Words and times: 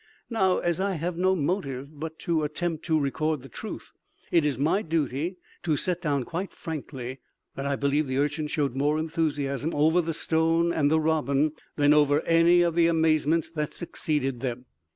Now, 0.31 0.57
as 0.57 0.79
I 0.81 0.93
have 0.95 1.15
no 1.15 1.35
motive 1.35 1.99
but 1.99 2.17
to 2.21 2.43
attempt 2.43 2.83
to 2.85 2.99
record 2.99 3.43
the 3.43 3.49
truth, 3.49 3.91
it 4.31 4.43
is 4.43 4.57
my 4.57 4.81
duty 4.81 5.37
to 5.61 5.77
set 5.77 6.01
down 6.01 6.23
quite 6.23 6.53
frankly 6.53 7.19
that 7.53 7.67
I 7.67 7.75
believe 7.75 8.07
the 8.07 8.17
Urchin 8.17 8.47
showed 8.47 8.75
more 8.75 8.97
enthusiasm 8.97 9.75
over 9.75 10.01
the 10.01 10.15
stone 10.15 10.73
and 10.73 10.89
the 10.89 10.99
robin 10.99 11.51
than 11.75 11.93
over 11.93 12.21
any 12.21 12.63
of 12.63 12.73
the 12.73 12.87
amazements 12.87 13.51
that 13.51 13.75
succeeded 13.75 14.39
them. 14.39 14.65